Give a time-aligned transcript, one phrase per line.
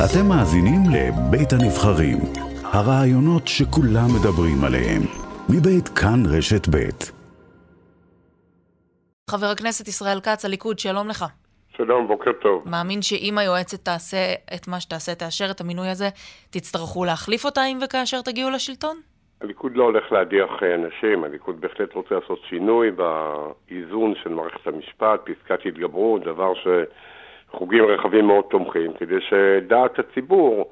[0.00, 2.18] אתם מאזינים לבית הנבחרים,
[2.64, 5.02] הרעיונות שכולם מדברים עליהם,
[5.48, 7.12] מבית כאן רשת בית.
[9.30, 11.24] חבר הכנסת ישראל כץ, הליכוד, שלום לך.
[11.76, 12.68] שלום, בוקר טוב.
[12.68, 16.08] מאמין שאם היועצת תעשה את מה שתעשה, תאשר את המינוי הזה,
[16.50, 18.96] תצטרכו להחליף אותה אם וכאשר תגיעו לשלטון?
[19.40, 25.66] הליכוד לא הולך להדיח אנשים, הליכוד בהחלט רוצה לעשות שינוי באיזון של מערכת המשפט, פסקת
[25.66, 26.52] התגברות, דבר
[27.52, 30.70] שחוגים רחבים מאוד תומכים, כדי שדעת הציבור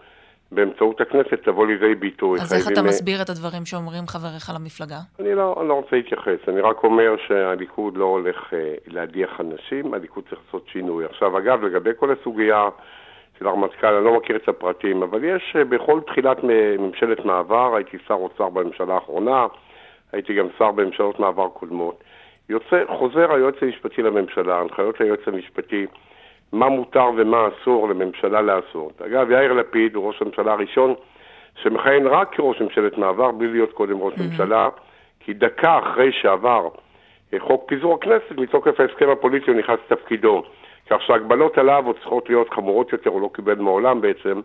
[0.53, 2.41] באמצעות הכנסת תבוא לידי ביטוי.
[2.41, 4.99] אז איך אתה מסביר את הדברים שאומרים חבריך למפלגה?
[5.21, 9.95] אני לא, אני לא רוצה להתייחס, אני רק אומר שהליכוד לא הולך אה, להדיח אנשים,
[9.95, 11.05] הליכוד צריך לעשות שינוי.
[11.05, 12.69] עכשיו, אגב, לגבי כל הסוגיה
[13.39, 16.37] של הרמטכ"ל, אני לא מכיר את הפרטים, אבל יש אה, בכל תחילת
[16.79, 19.47] ממשלת מעבר, הייתי שר אוצר בממשלה האחרונה,
[20.13, 22.05] הייתי גם שר בממשלות מעבר קודמות.
[22.49, 25.87] יוצא, חוזר היועץ המשפטי לממשלה, הנחיות היועץ המשפטי,
[26.53, 29.03] מה מותר ומה אסור לממשלה לעשות.
[29.07, 30.95] אגב, יאיר לפיד הוא ראש הממשלה הראשון
[31.63, 34.23] שמכהן רק כראש ממשלת מעבר, בלי להיות קודם ראש mm-hmm.
[34.23, 34.69] ממשלה,
[35.21, 36.69] כי דקה אחרי שעבר
[37.35, 40.43] אה, חוק פיזור הכנסת, מתוקף ההסכם הפוליטי הוא נכנס לתפקידו.
[40.91, 44.41] כך שההגבלות עליו עוד צריכות להיות חמורות יותר, הוא לא קיבל מעולם בעצם.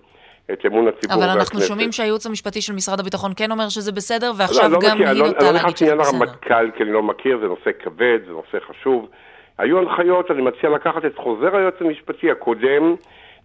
[0.53, 1.29] את אמון הציבור והכנסת.
[1.29, 4.79] אבל אנחנו שומעים שהייעוץ המשפטי של משרד הביטחון כן אומר שזה בסדר, ועכשיו לא, לא
[4.89, 5.97] גם היא נוטה להגיד שזה בסדר.
[5.97, 9.07] לא נכנס לעניין הרמטכ"ל, כי אני לא מכיר, זה נושא כבד, זה נושא חשוב.
[9.57, 12.95] היו הנחיות, אני מציע לקחת את חוזר היועץ המשפטי הקודם,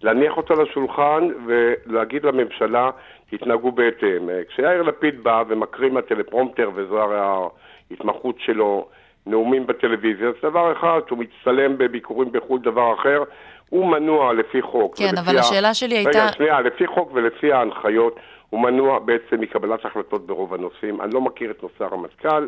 [0.03, 2.91] להניח אותו לשולחן ולהגיד לממשלה,
[3.31, 4.29] תתנהגו בהתאם.
[4.49, 7.19] כשיאיר לפיד בא ומקריא מהטלפרומטר, וזו הרי
[7.91, 8.87] ההתמחות שלו,
[9.27, 13.23] נאומים בטלוויזיה, זה דבר אחד, הוא מצטלם בביקורים בחו"ל, דבר אחר,
[13.69, 14.99] הוא מנוע לפי חוק.
[14.99, 15.41] כן, אבל ה...
[15.41, 16.11] השאלה שלי הייתה...
[16.11, 18.17] רגע, שנייה, לפי חוק ולפי ההנחיות,
[18.51, 21.01] הוא מנוע בעצם מקבלת החלטות ברוב הנושאים.
[21.01, 22.47] אני לא מכיר את נושא הרמטכ"ל.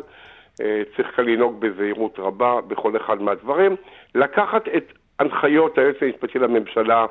[0.61, 3.75] אה, צריך כאן לנהוג בזהירות רבה בכל אחד מהדברים.
[4.15, 7.05] לקחת את הנחיות היועץ המשפטי לממשלה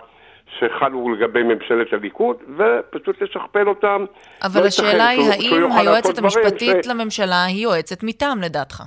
[0.58, 4.04] שחלו לגבי ממשלת הליכוד, ופשוט לשכפל אותם.
[4.42, 6.86] אבל לא השאלה היא, האם היועצת המשפטית ש...
[6.88, 8.82] לממשלה היא יועצת מטעם לדעתך?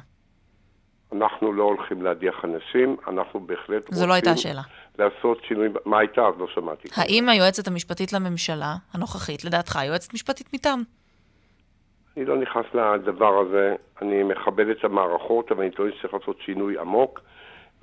[1.14, 3.96] אנחנו לא הולכים להדיח אנשים, אנחנו בהחלט רוצים...
[3.96, 4.62] זו לא הייתה השאלה.
[5.00, 5.70] לעשות שינוי...
[5.86, 6.22] מה הייתה?
[6.22, 6.88] אז לא שמעתי.
[6.96, 10.84] האם היועצת המשפטית לממשלה הנוכחית, לדעתך, יועצת משפטית מטעם?
[12.18, 16.78] אני לא נכנס לדבר הזה, אני מכבד את המערכות, אבל אני טוען שצריך לעשות שינוי
[16.78, 17.22] עמוק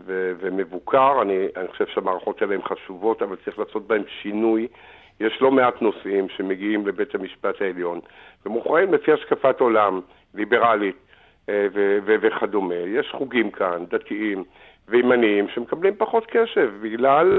[0.01, 1.23] ו- ומבוקר.
[1.23, 4.69] אני, אני חושב שהמערכות האלה הן חשובות, אבל צריך לעשות בהן שינוי.
[5.21, 8.01] יש לא מעט נושאים שמגיעים לבית המשפט העליון,
[8.47, 10.01] ומוכרעים לפי השקפת עולם
[10.35, 10.97] ליברלית
[11.49, 12.75] אה, ו- ו- וכדומה.
[12.75, 14.45] יש חוגים כאן, דתיים
[14.89, 17.39] וימניים, שמקבלים פחות קשב בגלל...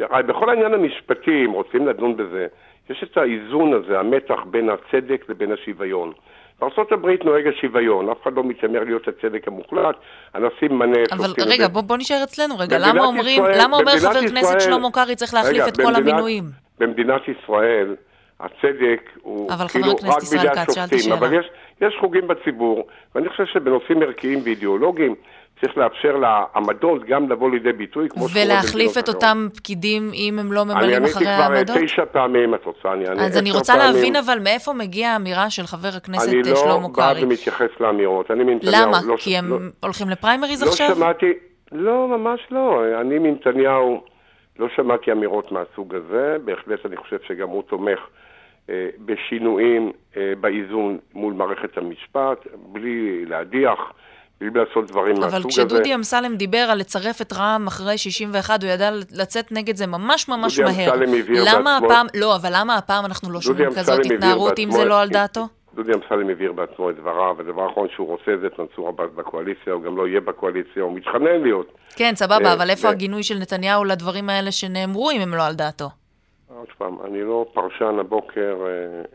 [0.00, 2.46] בכל העניין המשפטי, אם רוצים לדון בזה,
[2.90, 6.12] יש את האיזון הזה, המתח בין הצדק לבין השוויון.
[6.60, 9.96] בארה"ב נוהג השוויון, אף אחד לא מתיימר להיות הצדק המוחלט,
[10.34, 11.12] הנשיא מנה את...
[11.12, 14.60] אבל רגע, בוא, בוא נשאר אצלנו רגע, למה אומרים, ישראל, למה אומר חבר ישראל, כנסת
[14.60, 16.44] שלמה קרעי צריך להחליף רגע, את כל המינויים?
[16.78, 17.96] במדינת ישראל
[18.40, 21.46] הצדק הוא כאילו רק בידי השופטים, אבל יש,
[21.80, 25.14] יש חוגים בציבור, ואני חושב שבנושאים ערכיים ואידיאולוגיים
[25.60, 30.52] צריך לאפשר לעמדות גם לבוא לידי ביטוי, כמו שקורה ולהחליף את אותם פקידים אם הם
[30.52, 31.70] לא ממלאים אחרי העמדות?
[31.70, 33.94] אני עניתי כבר תשע פעמים, את רוצה, אני אענה אז אני רוצה פעמים.
[33.94, 37.12] להבין אבל מאיפה מגיעה האמירה של חבר הכנסת שלמה קרעי.
[37.12, 38.86] אני לא בא ומתייחס לאמירות, אני מנתניהו...
[38.86, 38.98] למה?
[39.06, 40.88] לא, כי הם לא, הולכים לפריימריז לא עכשיו?
[40.88, 41.32] לא שמעתי,
[41.72, 42.82] לא, ממש לא.
[43.00, 44.04] אני מנתניהו
[44.58, 47.98] לא שמעתי אמירות מהסוג הזה, בהחלט אני חושב שגם הוא תומך.
[48.70, 53.78] אה, בשינויים אה, באיזון מול מערכת המשפט, בלי להדיח,
[54.40, 55.36] בלי לעשות דברים מהסוג הזה.
[55.36, 59.86] אבל כשדודי אמסלם דיבר על לצרף את רע"מ אחרי 61, הוא ידע לצאת נגד זה
[59.86, 60.70] ממש ממש מהר.
[60.70, 61.92] דודי אמסלם הבהיר למה בעצמו...
[61.92, 65.48] הפעם, לא, אבל למה הפעם אנחנו לא שומעים כזאת התנערות אם זה לא על דעתו?
[65.74, 69.72] דודי אמסלם הבהיר בעצמו את דבריו, הדבר האחרון שהוא רוצה זה את מנסור עבאס בקואליציה,
[69.72, 71.72] הוא גם לא יהיה בקואליציה, הוא מתחנן להיות.
[71.96, 75.88] כן, סבבה, אבל איפה הגינוי של נתניהו לדברים האלה שנאמרו אם הם לא על דעתו?
[76.48, 78.66] עוד פעם, אני לא פרשן הבוקר אה,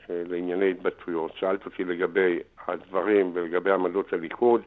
[0.10, 1.32] אה, לענייני התבטאויות.
[1.40, 4.62] שאלת אותי לגבי הדברים ולגבי עמדות הליכוד.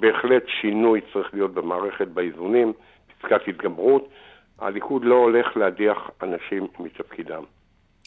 [0.00, 2.72] בהחלט שינוי צריך להיות במערכת באיזונים,
[3.18, 4.08] פסקת התגברות.
[4.58, 7.42] הליכוד לא הולך להדיח אנשים מתפקידם.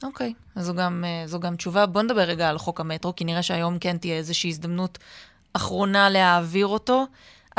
[0.04, 1.86] אוקיי, okay, אז זו גם, אה, זו גם תשובה.
[1.86, 4.98] בוא נדבר רגע על חוק המטרו, כי נראה שהיום כן תהיה איזושהי הזדמנות
[5.54, 7.06] אחרונה להעביר אותו.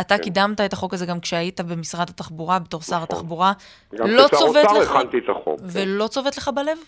[0.01, 0.23] אתה כן.
[0.23, 3.03] קידמת את החוק הזה גם כשהיית במשרד התחבורה, בתור שר נכון.
[3.03, 3.53] התחבורה.
[3.95, 5.61] גם לא כשר אוצר הכנתי את החוק.
[5.63, 6.09] ולא כן.
[6.09, 6.79] צובט לך בלב?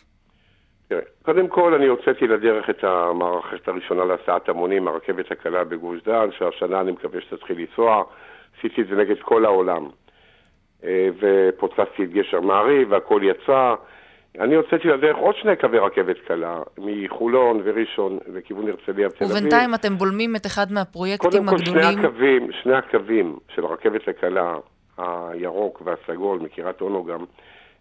[0.91, 6.29] תראה, קודם כל אני הוצאתי לדרך את המערכת הראשונה להסעת המונים, הרכבת הקלה בגוש דן,
[6.39, 8.05] שהשנה אני מקווה שתתחיל לנסוע.
[8.59, 9.89] עשיתי את זה נגד כל העולם.
[10.85, 13.75] אה, ופוצצתי את גשר מעריב, והכל יצא.
[14.39, 19.37] אני הוצאתי לדרך עוד שני קווי רכבת קלה, מחולון וראשון לכיוון הרצליה ותל אביב.
[19.37, 21.65] ובינתיים אתם בולמים את אחד מהפרויקטים הגדולים.
[21.65, 24.57] קודם כל, שני הקווים, שני הקווים של הרכבת הקלה,
[24.99, 27.25] הירוק והסגול, מקריית אונו גם,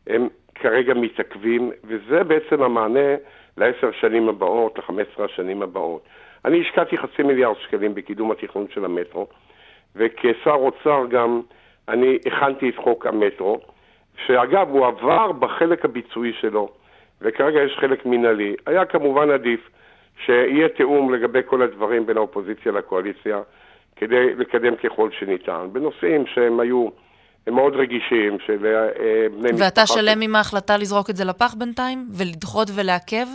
[0.09, 3.15] הם כרגע מתעכבים, וזה בעצם המענה
[3.57, 6.01] לעשר שנים הבאות, לחמש עשרה השנים הבאות.
[6.45, 9.27] אני השקעתי חצי מיליארד שקלים בקידום התכנון של המטרו,
[9.95, 11.41] וכשר אוצר גם
[11.87, 13.59] אני הכנתי את חוק המטרו,
[14.25, 16.69] שאגב, הוא עבר בחלק הביצועי שלו,
[17.21, 18.55] וכרגע יש חלק מינהלי.
[18.65, 19.69] היה כמובן עדיף
[20.25, 23.41] שיהיה תיאום לגבי כל הדברים בין האופוזיציה לקואליציה,
[23.95, 25.67] כדי לקדם ככל שניתן.
[25.71, 26.87] בנושאים שהם היו
[27.47, 29.63] הם מאוד רגישים, של אה, משפחה...
[29.63, 32.07] ואתה שלם עם ההחלטה לזרוק את זה לפח בינתיים?
[32.17, 33.25] ולדחות ולעכב?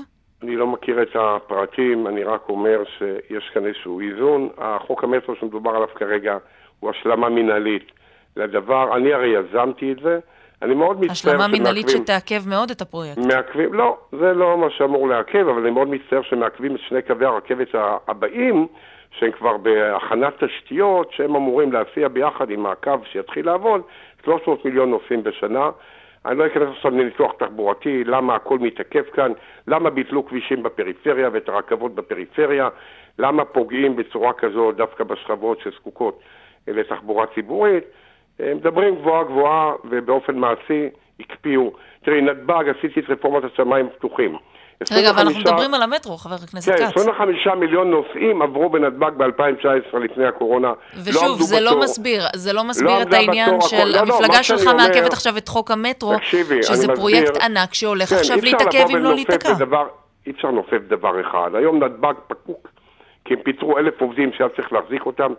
[0.42, 4.48] אני לא מכיר את הפרטים, אני רק אומר שיש כאן איזשהו איזון.
[4.58, 6.36] החוק המטרו שמדובר עליו כרגע
[6.80, 7.92] הוא השלמה מינהלית
[8.36, 8.96] לדבר.
[8.96, 10.18] אני הרי יזמתי את זה.
[10.62, 11.40] אני מאוד מצטער שמעכבים...
[11.40, 13.18] השלמה מינהלית שתעכב מאוד את הפרויקט.
[13.18, 17.26] מעכבים, לא, זה לא מה שאמור לעכב, אבל אני מאוד מצטער שמעכבים את שני קווי
[17.26, 17.68] הרכבת
[18.08, 18.66] הבאים,
[19.18, 23.82] שהם כבר בהכנת תשתיות, שהם אמורים להסיע ביחד עם הקו שיתחיל לעבוד,
[24.24, 25.70] 300 מיליון נוסעים בשנה.
[26.26, 29.32] אני לא אכנס עכשיו לניתוח תחבורתי, למה הכל מתעכב כאן,
[29.66, 32.68] למה ביטלו כבישים בפריפריה ואת הרכבות בפריפריה,
[33.18, 36.18] למה פוגעים בצורה כזו דווקא בשכבות שזקוקות
[36.66, 37.84] לתחבורה ציבורית.
[38.40, 40.88] מדברים גבוהה גבוהה ובאופן מעשי
[41.20, 41.72] הקפיאו.
[42.04, 44.36] תראי, נתב"ג, עשיתי את רפורמת השמיים פתוחים.
[44.92, 46.94] רגע, אבל אנחנו מדברים על המטרו, חבר הכנסת כן, כץ.
[46.94, 50.68] כן, 25 מיליון נוסעים עברו בנתב"ג ב-2019 לפני הקורונה.
[50.68, 53.98] לא ושוב, לא זה לא מסביר, זה לא מסביר לא את העניין של לא, לא
[53.98, 58.16] המפלגה לא, שלך מעכבת עכשיו את חוק המטרו, תקשיבי, שזה פרויקט מסביר, ענק שהולך כן,
[58.16, 59.52] עכשיו להתעכב אם לא להיתקע.
[60.26, 61.50] אי אפשר לנופף דבר אחד.
[61.54, 62.68] היום נתב"ג פקוק,
[63.24, 65.32] כי הם פיטרו אלף עובדים שהיה צריך להחזיק אותם.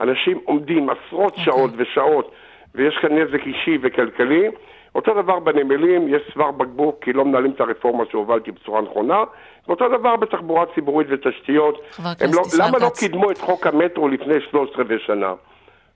[0.00, 1.38] אנשים עומדים עשרות okay.
[1.38, 1.44] אוקיי.
[1.44, 2.32] שעות ושעות,
[2.74, 4.48] ויש כאן נזק אישי וכלכלי.
[4.94, 9.24] אותו דבר בנמלים, יש צוואר בקבוק כי לא מנהלים את הרפורמה שהובלתי בצורה נכונה,
[9.68, 11.80] ואותו דבר בתחבורה ציבורית ותשתיות.
[11.90, 12.74] חבר הכנסת לא, ישראל כץ.
[12.74, 15.34] למה לא קידמו את חוק המטרו לפני 13 שנה?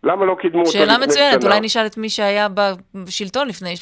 [0.05, 0.95] למה לא קידמו אותו לפני שנה?
[0.95, 2.47] שאלה מצוינת, אולי נשאל את מי שהיה
[2.95, 3.75] בשלטון לפני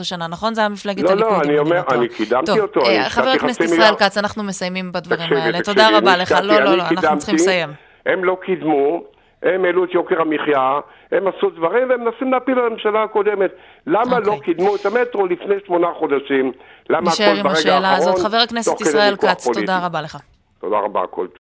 [0.00, 0.54] 13-12 שנה, נכון?
[0.54, 1.20] זה היה מפלגת הליכוד.
[1.20, 2.66] לא, לא, אני אומר, אני קידמתי אותו.
[2.66, 5.62] טוב, אה, חבר הכנסת ישראל כץ, אנחנו מסיימים בדברים האלה.
[5.62, 6.34] תודה רבה לך.
[6.42, 7.68] לא, לא, לא, אנחנו צריכים לסיים.
[8.06, 9.02] הם לא קידמו,
[9.42, 10.80] הם העלו את יוקר המחיה,
[11.12, 13.50] הם עשו דברים והם מנסים להפיל על הממשלה הקודמת.
[13.86, 14.20] למה okay.
[14.20, 14.54] לא אוקיי.
[14.54, 16.52] קידמו את המטרו לפני שמונה חודשים?
[16.90, 17.42] למה הכל ברגע האחרון?
[17.42, 18.18] נשאר עם השאלה הזאת.
[18.18, 20.18] חבר הכנסת ישראל כץ, תודה רבה לך.
[20.60, 21.38] תודה רבה, הכל טוב.